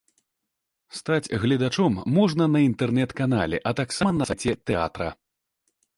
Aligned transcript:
Стаць 0.99 1.33
гледачом 1.43 1.93
можна 2.17 2.43
на 2.55 2.59
інтэрнэт-канале, 2.69 3.57
а 3.69 3.77
таксама 3.81 4.11
на 4.19 4.23
сайце 4.31 4.51
тэатра. 4.71 5.07